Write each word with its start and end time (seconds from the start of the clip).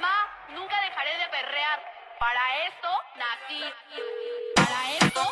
Mamá, 0.00 0.30
nunca 0.54 0.80
dejaré 0.80 1.18
de 1.18 1.28
perrear. 1.28 1.80
Para 2.20 2.66
esto 2.66 2.88
nací. 3.16 3.64
Para 4.54 4.92
esto, 4.92 5.22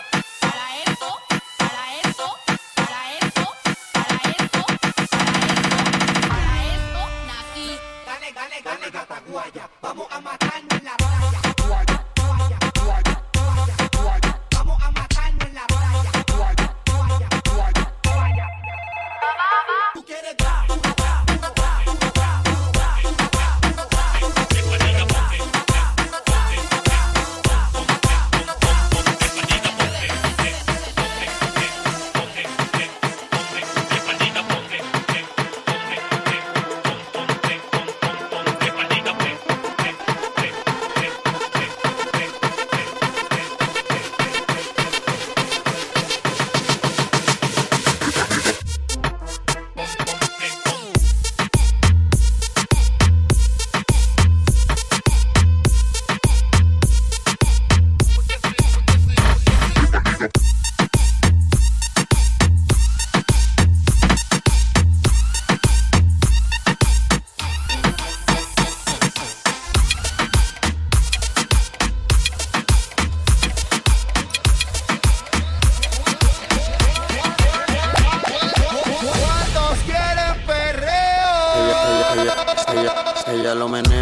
para 0.40 0.76
esto, 0.82 1.08
para 1.56 1.94
esto, 2.02 2.26
para 2.74 3.12
esto, 3.12 3.44
para 3.92 4.16
esto, 4.34 4.66
para 5.12 5.34
esto, 5.54 5.78
para 6.26 6.52
esto 6.74 7.00
nací. 7.28 7.78
Dale, 8.06 8.32
dale, 8.32 8.62
dale, 8.62 8.90
gata 8.90 9.20
guaya. 9.28 9.68
Vamos 9.80 10.08
a 10.10 10.20
matarnos 10.20 10.72
en 10.72 10.84
la 10.84 10.96
playa. 10.96 11.40
Vamos 14.50 14.82
a 14.82 14.90
matarnos 14.90 15.46
en 15.46 15.54
la 15.54 15.66
playa. 15.66 16.10
Dar, 20.38 20.45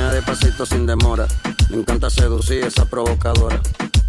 menea 0.05 0.14
despacito 0.14 0.66
sin 0.66 0.86
demora. 0.86 1.27
Le 1.70 1.77
encanta 1.77 2.10
seducir 2.10 2.64
esa 2.64 2.84
provocadora. 2.84 3.60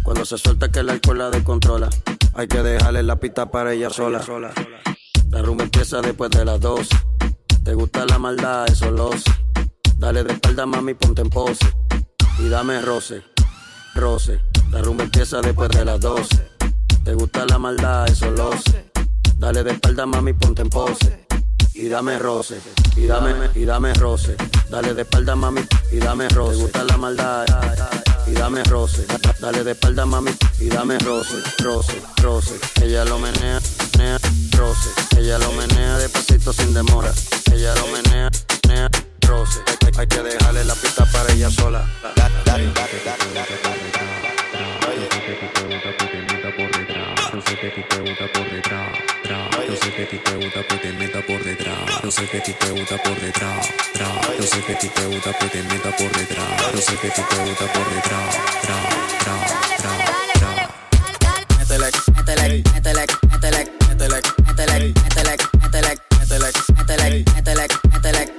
Cuando 0.02 0.24
se 0.24 0.38
suelta 0.38 0.68
que 0.68 0.80
el 0.80 0.90
alcohol 0.90 1.18
la 1.18 1.30
descontrola. 1.30 1.88
Hay 2.34 2.48
que 2.48 2.62
dejarle 2.62 3.02
la 3.02 3.16
pista 3.16 3.50
para 3.50 3.72
ella 3.72 3.90
sola. 3.90 4.22
La 5.30 5.42
rumba 5.42 5.64
empieza 5.64 6.00
después 6.00 6.30
de 6.30 6.44
las 6.44 6.60
dos. 6.60 6.88
Te 7.64 7.74
gusta 7.74 8.04
la 8.06 8.18
maldad, 8.18 8.66
eso 8.70 8.90
lo 8.90 9.12
sé. 9.12 9.30
Dale 9.96 10.22
de 10.22 10.34
espalda, 10.34 10.66
mami, 10.66 10.94
ponte 10.94 11.22
en 11.22 11.30
pose. 11.30 11.66
Y 12.38 12.48
dame 12.48 12.80
roce, 12.82 13.22
roce. 13.94 14.40
La 14.70 14.82
rumba 14.82 15.04
empieza 15.04 15.40
después 15.40 15.70
de 15.70 15.84
las 15.84 16.00
12. 16.00 16.50
Te 17.04 17.14
gusta 17.14 17.46
la 17.46 17.58
maldad, 17.58 18.06
eso 18.08 18.30
lo 18.30 18.52
sé. 18.52 18.90
Dale 19.38 19.64
de 19.64 19.72
espalda, 19.72 20.06
mami, 20.06 20.34
ponte 20.34 20.62
en 20.62 20.68
pose. 20.68 21.25
Y 21.78 21.88
dame 21.90 22.18
roce, 22.18 22.58
y 22.96 23.04
dame, 23.06 23.34
y 23.54 23.66
dame 23.66 23.92
roce. 23.92 24.34
Dale 24.70 24.94
de 24.94 25.02
espalda, 25.02 25.36
mami, 25.36 25.60
y 25.92 25.98
dame 25.98 26.26
roce. 26.30 26.56
Te 26.56 26.62
gusta 26.62 26.84
la 26.84 26.96
maldad, 26.96 27.44
y 28.26 28.32
dame 28.32 28.64
roce. 28.64 29.04
Dale 29.38 29.62
de 29.62 29.72
espalda, 29.72 30.06
mami, 30.06 30.30
y 30.58 30.68
dame 30.70 30.98
roce, 31.00 31.36
roce, 31.62 32.00
roce. 32.22 32.58
Ella 32.80 33.04
lo 33.04 33.18
menea, 33.18 33.60
menea, 33.92 34.18
roce. 34.56 34.88
Ella 35.18 35.38
lo 35.38 35.52
menea 35.52 35.98
despacito 35.98 36.50
sin 36.54 36.72
demora. 36.72 37.12
Ella 37.52 37.74
lo 37.74 37.86
menea, 37.88 38.30
menea, 38.66 38.90
roce. 39.28 39.60
Hay, 39.98 40.06
que 40.06 40.22
dejarle 40.22 40.64
la 40.64 40.74
pista 40.74 41.04
para 41.12 41.30
ella 41.30 41.50
sola. 41.50 41.86
Yo 47.36 47.42
sé 47.42 47.54
que 47.58 47.66
a 47.66 47.74
ti 47.74 47.82
te 47.82 47.98
gusta 47.98 48.32
por 48.32 48.50
detrás, 48.50 48.98
tra. 49.22 49.50
Yo 49.68 49.76
sé 49.76 49.92
que 49.92 50.04
a 50.04 50.08
ti 50.08 50.16
te 50.16 50.36
gusta 50.36 50.62
que 50.66 50.76
te 50.78 50.92
meta 50.94 51.20
por 51.20 51.44
detrás. 51.44 52.02
Yo 52.02 52.10
sé 52.10 52.26
que 52.30 52.38
a 52.38 52.42
ti 52.42 52.52
te 52.54 52.70
gusta 52.70 52.96
por 53.02 53.20
detrás, 53.20 53.68
tra. 53.92 54.08
Yo 54.38 54.42
sé 54.42 54.62
que 54.62 54.72
a 54.72 54.78
ti 54.78 54.88
te 54.88 55.06
gusta 55.06 55.32
que 55.38 55.46
te 55.48 55.62
meta 55.64 55.90
por 55.98 56.10
detrás. 56.16 56.72
Yo 56.72 56.80
sé 56.80 56.96
que 56.96 57.08
a 57.08 57.12
ti 57.12 57.22
te 57.28 57.36
gusta 57.44 57.72
por 57.74 57.94
detrás, 57.94 58.36
tra, 58.62 58.76
tra, 59.20 59.36
tra, 59.76 59.92
tra. 60.32 60.68
Métele, 61.58 61.90
métele, 62.16 62.62
métele, 62.72 63.06
métele, 63.28 63.70
métele, 63.86 64.22
métele, 64.46 64.94
métele, 65.04 65.36
métele, 65.60 66.52
métele, 66.74 67.24
métele, 67.34 67.68
métele, 67.92 68.35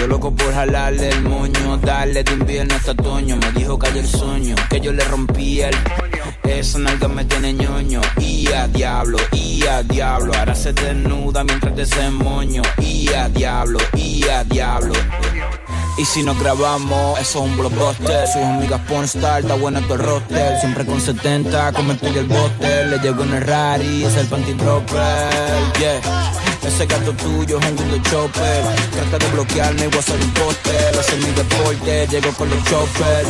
Yo 0.00 0.06
loco 0.06 0.34
por 0.34 0.54
jalarle 0.54 1.10
el 1.10 1.22
moño, 1.24 1.76
darle 1.76 2.24
de 2.24 2.32
un 2.32 2.40
invierno 2.40 2.74
hasta 2.74 2.92
otoño. 2.92 3.36
Me 3.36 3.52
dijo 3.52 3.78
que 3.78 3.86
hay 3.86 3.98
el 3.98 4.08
sueño, 4.08 4.54
que 4.70 4.80
yo 4.80 4.94
le 4.94 5.04
rompí 5.04 5.60
el 5.60 5.76
Esa 6.42 6.78
nalga 6.78 7.06
me 7.06 7.26
tiene 7.26 7.52
ñoño. 7.52 8.00
Y 8.18 8.50
a 8.50 8.66
diablo, 8.66 9.18
y 9.32 9.66
a 9.66 9.82
diablo. 9.82 10.32
Ahora 10.38 10.54
se 10.54 10.72
desnuda 10.72 11.44
mientras 11.44 11.76
desemoño. 11.76 12.62
Y 12.78 13.12
a 13.12 13.28
diablo, 13.28 13.78
y 13.94 14.26
a 14.26 14.42
diablo. 14.42 14.94
Y 15.98 16.04
si 16.06 16.22
nos 16.22 16.40
grabamos, 16.40 17.20
eso 17.20 17.44
es 17.44 17.50
un 17.50 17.58
blockbuster. 17.58 18.26
Sus 18.26 18.42
amigas 18.42 18.80
pornstar, 18.88 19.42
está 19.42 19.54
buena 19.54 19.86
tu 19.86 19.98
roster. 19.98 20.58
Siempre 20.60 20.86
con 20.86 20.98
70, 20.98 21.72
como 21.74 21.92
el 21.92 21.98
el 22.02 22.26
bote. 22.26 22.86
Le 22.86 22.98
llegó 23.00 23.22
en 23.24 23.34
el 23.34 23.42
Rari, 23.42 24.04
es 24.04 24.16
el 24.16 24.26
panty 24.28 24.54
dropper. 24.54 25.28
Yeah. 25.78 26.39
Ese 26.62 26.86
gato 26.86 27.12
tuyo 27.14 27.58
es 27.58 27.66
un 27.66 27.76
good 27.76 28.02
chopper. 28.10 28.64
Trata 28.92 29.18
de 29.18 29.32
bloquearme, 29.32 29.84
y 29.84 29.86
voy 29.86 29.96
a 29.96 30.00
hacer 30.00 30.20
un 30.20 30.30
póster. 30.32 30.98
Hacer 30.98 31.18
mi 31.18 31.30
deporte, 31.32 32.06
llego 32.08 32.32
con 32.34 32.50
los 32.50 32.64
choppers. 32.64 33.28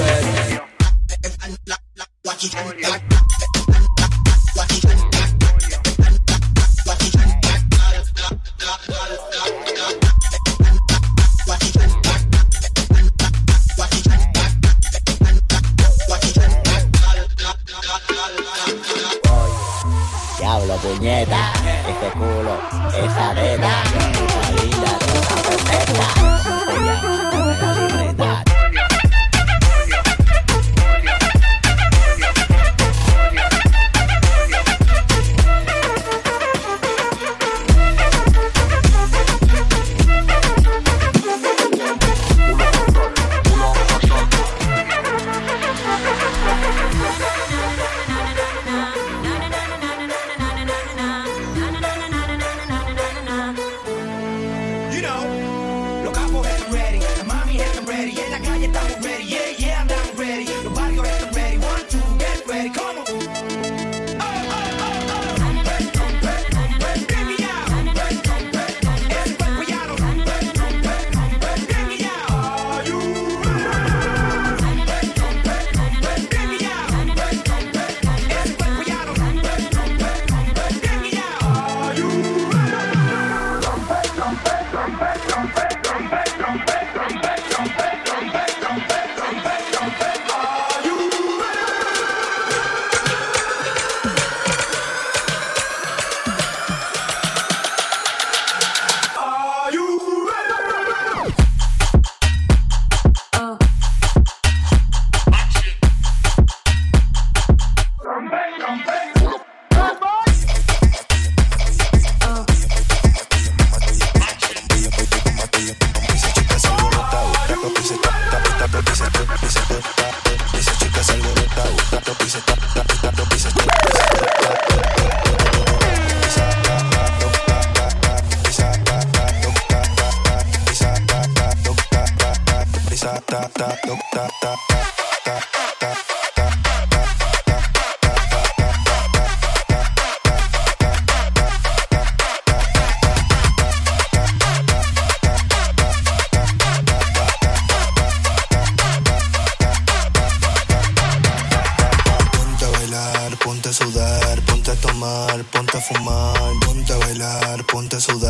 ponte 156.65 156.93
a 156.93 156.99
bailar, 156.99 157.65
ponte 157.65 157.97
a 157.97 158.01
sudar. 158.01 158.30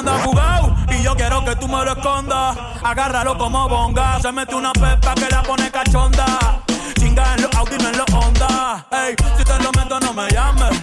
y 0.00 1.02
yo 1.02 1.16
quiero 1.16 1.44
que 1.44 1.56
tú 1.56 1.66
me 1.66 1.84
lo 1.84 1.92
escondas. 1.92 2.56
Agárralo 2.84 3.36
como 3.36 3.68
bonga. 3.68 4.20
Se 4.20 4.30
mete 4.30 4.54
una 4.54 4.72
pepa 4.72 5.14
que 5.14 5.28
la 5.28 5.42
pone 5.42 5.70
cachonda. 5.70 6.60
Chinga 6.98 7.34
en 7.34 7.42
los 7.42 7.54
Audi, 7.56 7.76
no 7.78 7.88
en 7.88 7.98
los 7.98 8.06
Honda. 8.12 8.86
Ey, 8.92 9.16
si 9.36 9.44
te 9.44 9.58
lo 9.60 9.72
meto, 9.72 9.98
no 9.98 10.12
me 10.12 10.28
llames. 10.30 10.80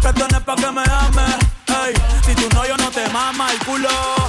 Que 0.00 0.08
esto 0.08 0.26
no 0.30 0.38
es 0.38 0.44
pa' 0.44 0.56
que 0.56 0.70
me 0.70 0.82
ames. 0.82 1.36
Ey, 1.66 1.94
si 2.24 2.34
tú 2.34 2.48
no, 2.54 2.66
yo 2.66 2.76
no 2.78 2.90
te 2.90 3.06
mama 3.10 3.50
el 3.52 3.58
culo. 3.66 4.21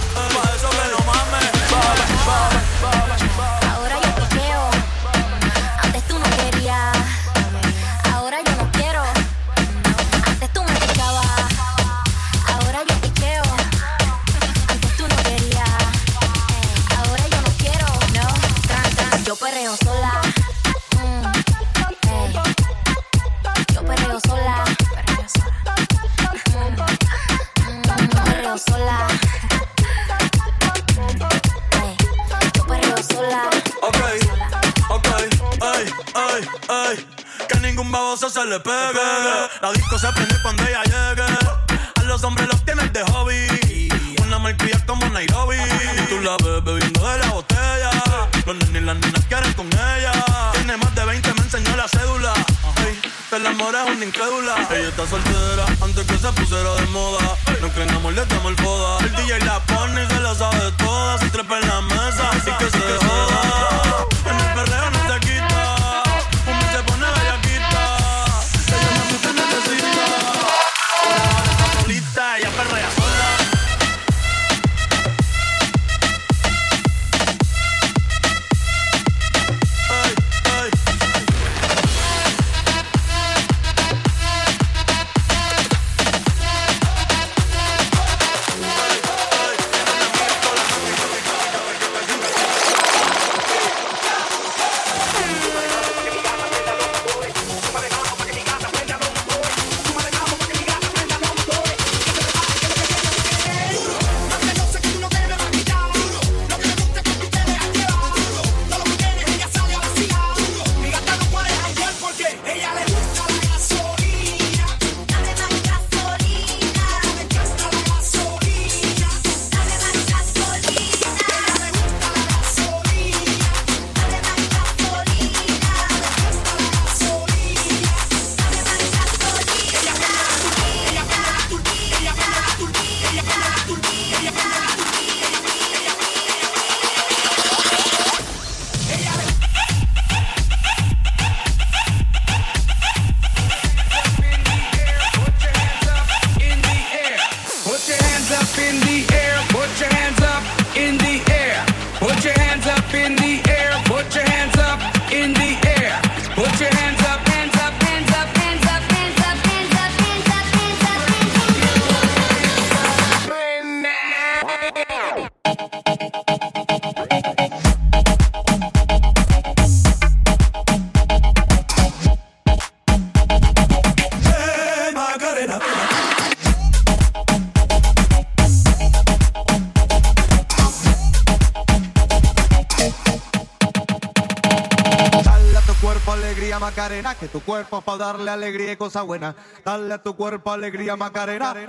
Macarena, 186.76 187.14
que 187.14 187.28
tu 187.28 187.40
cuerpo 187.42 187.78
es 187.78 187.84
para 187.84 187.98
darle 188.00 188.32
alegría 188.32 188.72
y 188.72 188.76
cosa 188.76 189.04
buena. 189.04 189.36
Dale 189.64 189.94
a 189.94 190.02
tu 190.02 190.16
cuerpo 190.16 190.50
alegría, 190.50 190.96
Macarena. 190.96 191.54
Hey, 191.56 191.68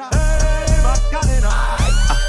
Macarena. 0.83 1.49
Ah, 1.53 1.77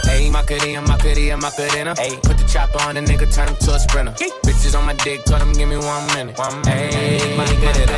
hey, 0.04 0.30
Macarena, 0.30 0.82
Macarena, 0.82 1.38
Macarena. 1.38 1.94
Hey, 1.98 2.20
put 2.22 2.36
the 2.36 2.44
chopper 2.44 2.82
on 2.84 2.98
a 2.98 3.02
nigga, 3.02 3.34
turn 3.34 3.48
him 3.48 3.56
to 3.62 3.76
a 3.76 3.80
sprinter. 3.80 4.14
Hey. 4.20 4.30
Bitches 4.44 4.78
on 4.78 4.86
my 4.86 4.94
dick, 5.06 5.24
tell 5.24 5.40
them 5.40 5.54
give 5.54 5.70
me 5.70 5.78
one 5.78 6.06
minute. 6.08 6.38
One 6.38 6.62
minute. 6.66 6.94
Hey, 6.94 7.38
Macarena. 7.38 7.98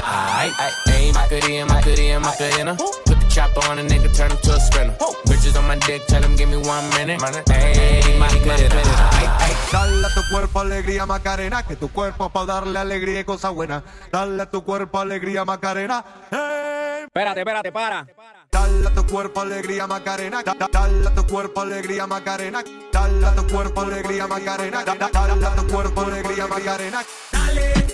Hey, 0.85 1.11
Macarena, 1.11 1.65
Macarena, 1.65 2.19
Macarena. 2.19 2.77
Bitches 5.25 5.55
on 5.57 5.67
my 5.67 5.75
dick, 5.85 6.05
tell 6.07 6.23
him 6.23 6.35
give 6.35 6.49
me 6.49 6.57
one 6.57 6.89
minute. 6.97 7.21
Hey, 7.49 8.01
Dale 9.71 10.05
a 10.05 10.09
tu 10.13 10.21
cuerpo 10.31 10.61
alegría 10.61 11.05
Macarena, 11.05 11.63
que 11.63 11.75
tu 11.75 11.89
cuerpo 11.89 12.29
para 12.29 12.45
darle 12.45 12.79
alegría 12.79 13.19
y 13.19 13.23
cosas 13.23 13.53
buenas. 13.53 13.83
Dale 14.11 14.41
a 14.41 14.49
tu 14.49 14.63
cuerpo 14.63 14.99
alegría 14.99 15.45
Macarena. 15.45 16.03
Hey. 16.31 17.03
Espérate, 17.03 17.41
espérate, 17.41 17.71
para. 17.71 18.07
Dale 18.51 18.87
a 18.87 18.93
tu 18.93 19.05
cuerpo 19.05 19.41
alegría 19.41 19.87
Macarena, 19.87 20.41
dale 20.71 21.07
a 21.07 21.13
tu 21.13 21.27
cuerpo 21.27 21.61
alegría 21.61 22.07
Macarena, 22.07 22.63
dale 22.91 23.25
a 23.25 23.35
tu 23.35 23.47
cuerpo 23.47 23.81
alegría 23.81 24.25
Macarena, 24.25 24.83
dale 24.83 25.45
a 25.45 25.55
tu 25.55 25.67
cuerpo 25.67 26.01
alegría 26.01 26.47
Macarena. 26.47 27.03
Dale. 27.31 27.86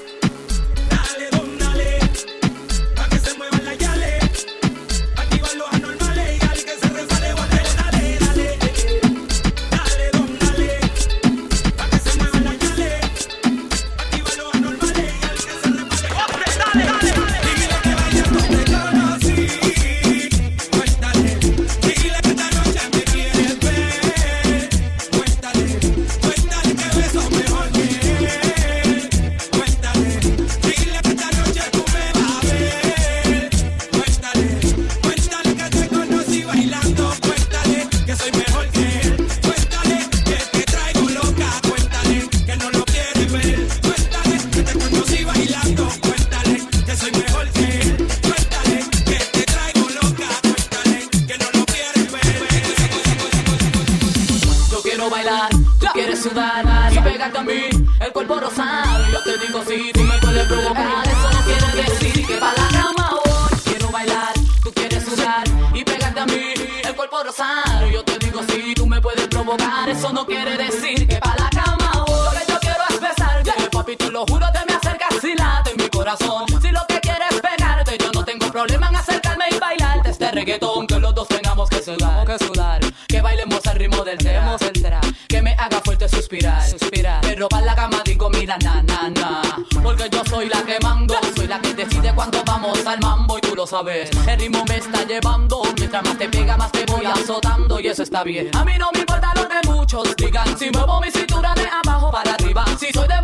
El 93.73 94.39
ritmo 94.39 94.63
me 94.69 94.77
está 94.77 95.03
llevando, 95.03 95.63
mientras 95.75 96.03
más 96.03 96.15
te 96.15 96.29
pega 96.29 96.55
más 96.55 96.71
te 96.71 96.85
voy 96.85 97.07
azotando 97.07 97.79
y 97.79 97.87
eso 97.87 98.03
está 98.03 98.23
bien. 98.23 98.55
A 98.55 98.63
mí 98.63 98.73
no 98.77 98.91
me 98.93 98.99
importa 98.99 99.33
lo 99.33 99.47
que 99.47 99.67
muchos 99.67 100.15
digan, 100.15 100.55
si 100.59 100.69
muevo 100.69 101.01
mi 101.01 101.09
cintura 101.09 101.55
de 101.55 101.65
abajo 101.65 102.11
para 102.11 102.35
arriba, 102.35 102.65
si 102.77 102.93
soy 102.93 103.07
de 103.07 103.19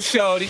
shorty. 0.00 0.48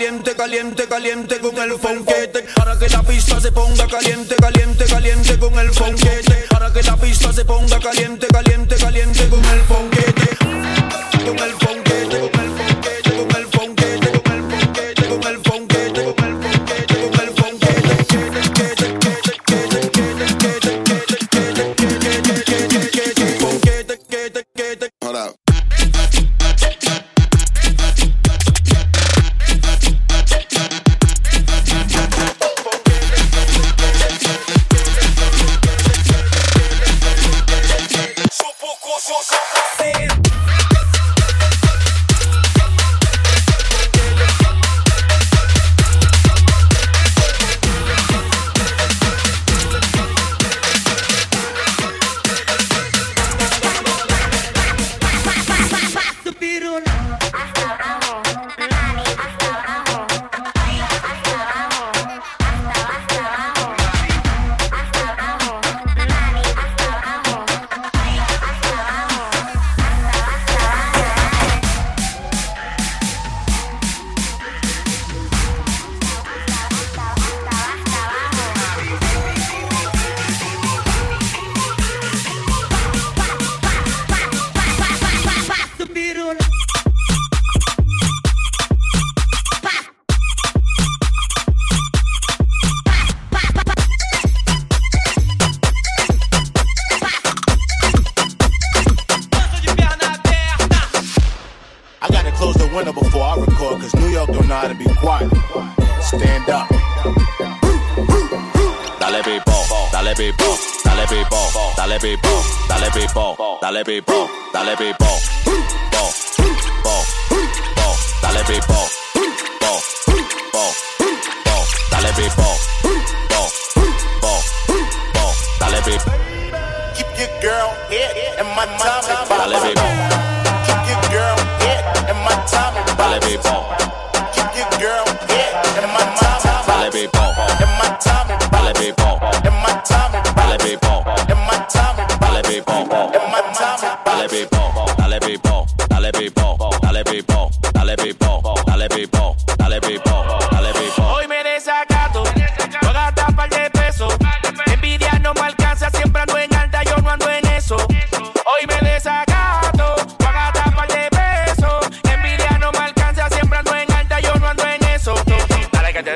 caliente, 0.00 0.34
caliente, 0.34 0.88
caliente 0.88 1.38
con 1.40 1.58
el 1.58 1.78
fonquete. 1.78 2.46
Para 2.56 2.78
que 2.78 2.88
la 2.88 3.02
pista 3.02 3.38
se 3.38 3.52
ponga 3.52 3.86
caliente, 3.86 4.34
caliente, 4.36 4.86
caliente 4.86 5.38
con 5.38 5.58
el 5.58 5.70
fonquete. 5.72 6.46
Para 6.48 6.72
que 6.72 6.82
la 6.82 6.96
pista 6.96 7.30
se 7.34 7.44
ponga 7.44 7.78
caliente, 7.78 8.26
caliente, 8.28 8.76
caliente 8.76 9.28
con 9.28 9.44
el 9.44 9.60
fonquete. 9.60 9.89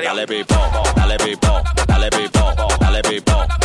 dale 0.05 0.25
pipo, 0.25 0.55
dale 0.93 1.15
pipo, 1.15 1.61
dale 1.87 2.09
pipo, 2.09 2.53
dale 2.77 2.99
pipo. 3.01 3.64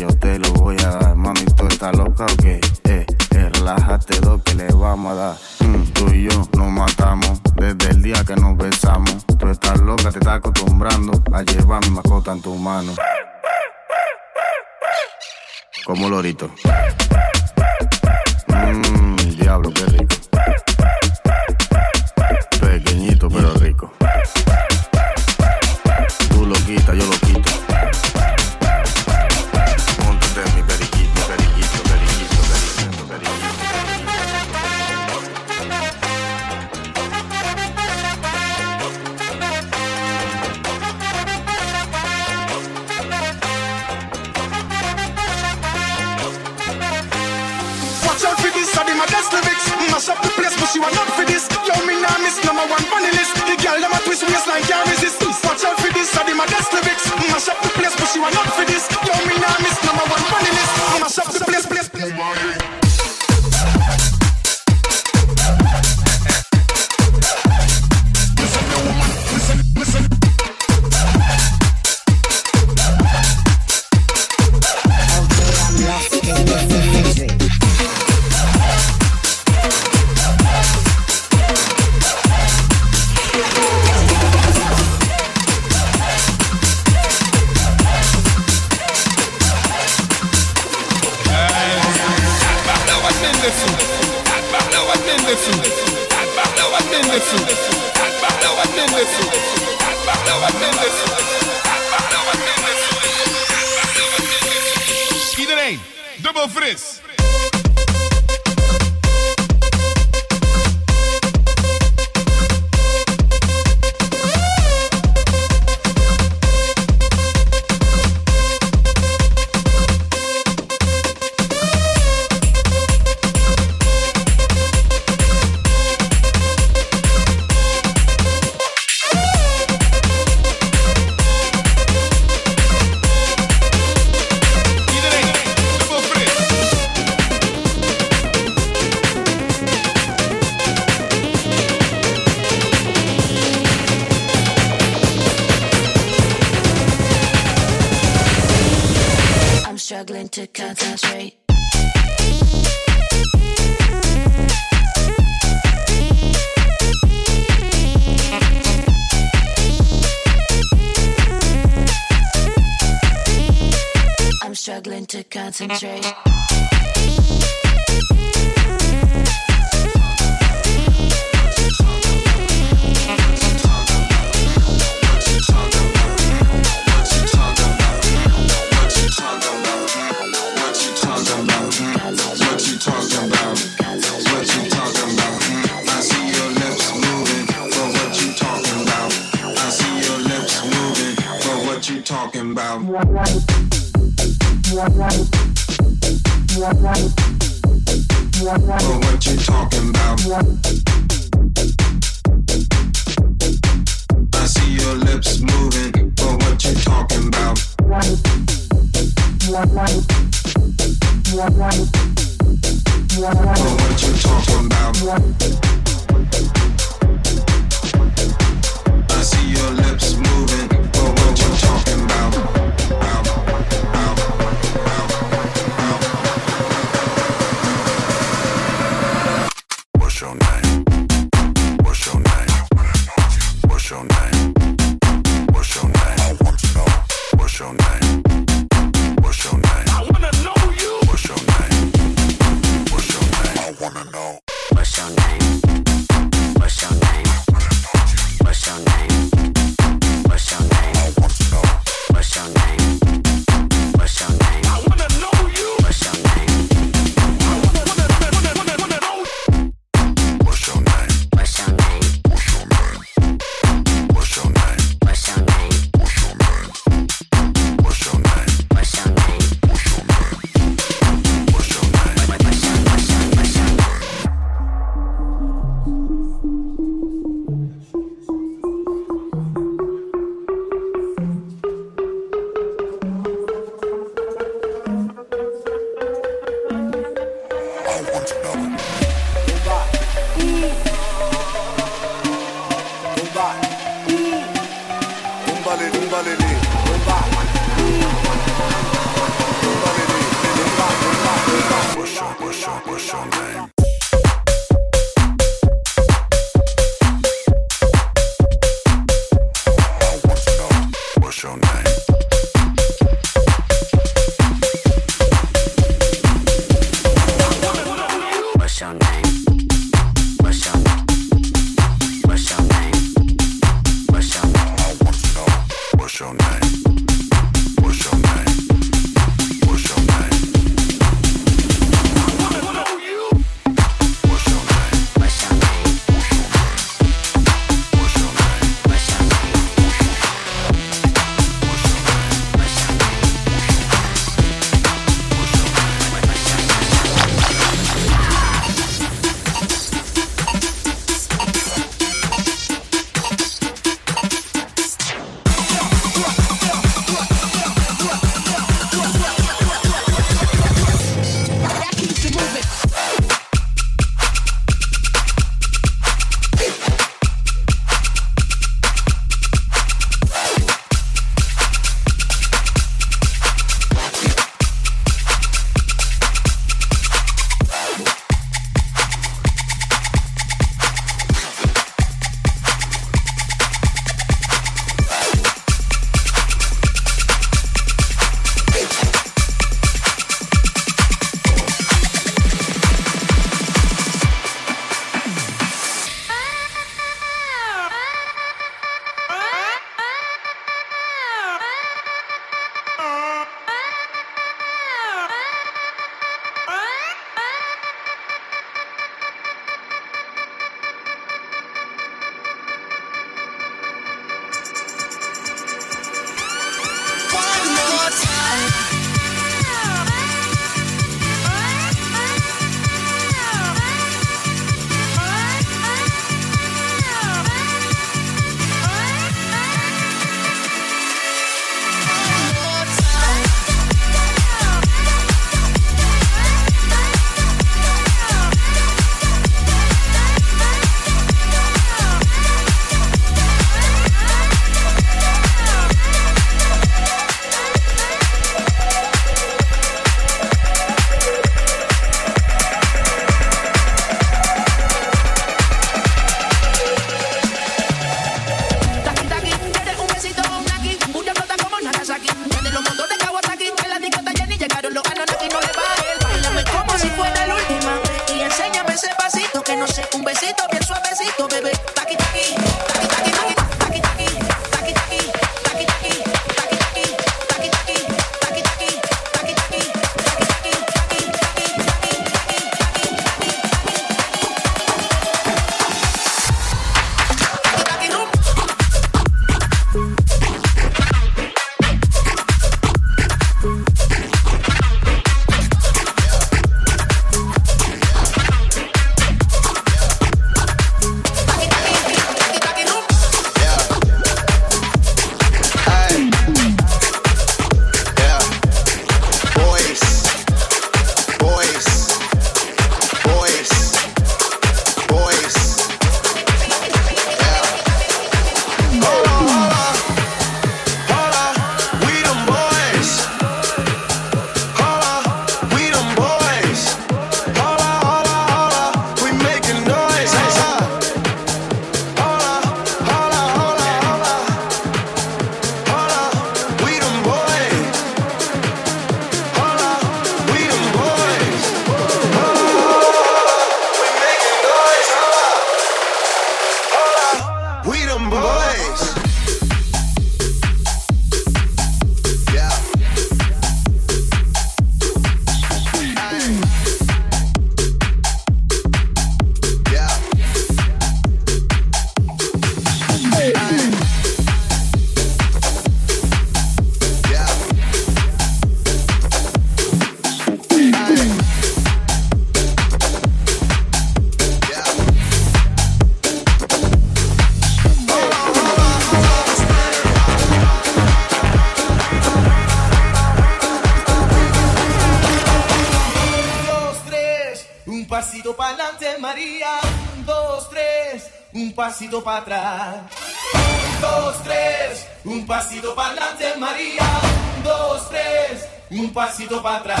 pasito 599.40 599.62
para 599.62 599.76
atrás. 599.76 600.00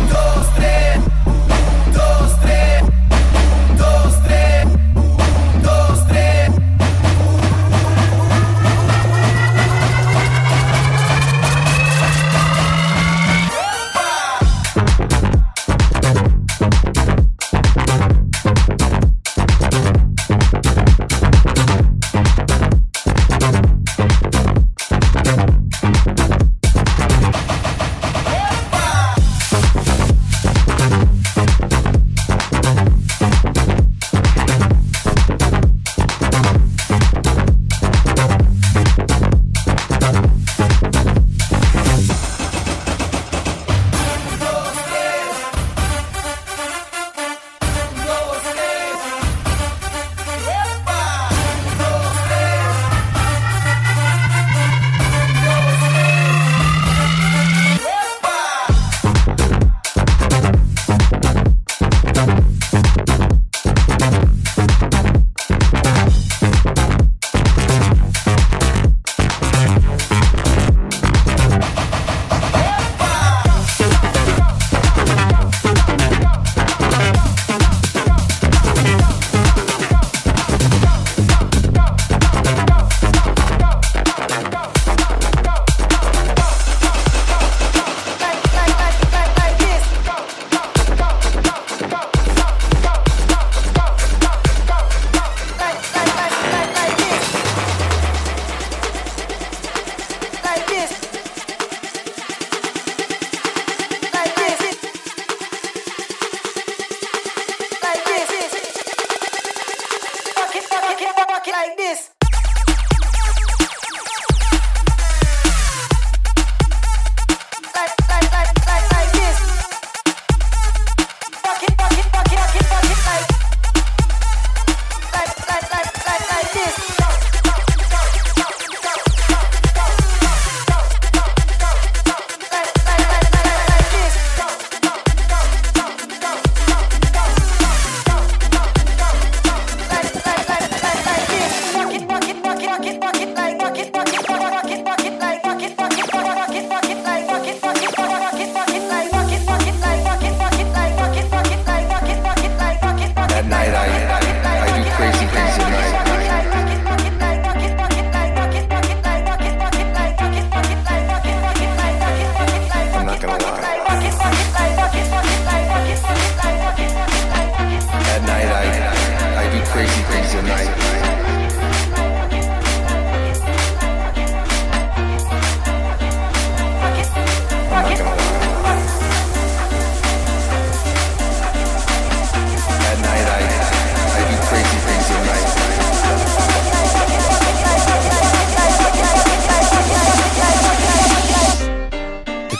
1, 0.00 0.08
2, 0.08 0.54
3. 0.54 1.23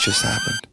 Just 0.05 0.23
happened. 0.23 0.64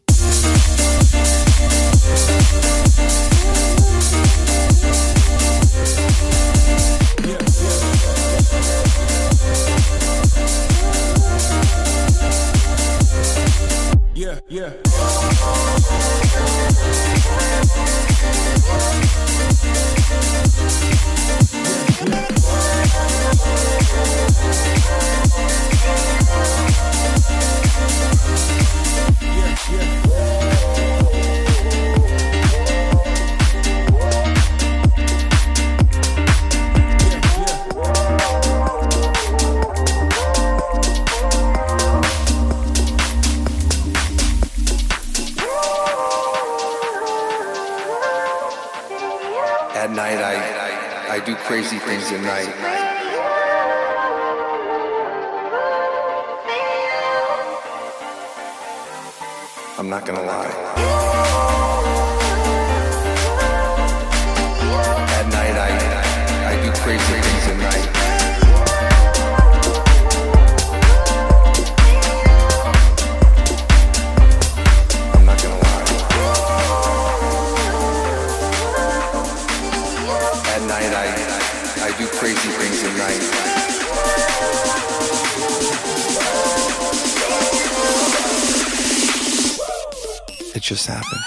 It 90.54 90.64
just 90.64 90.86
happened. 90.88 91.22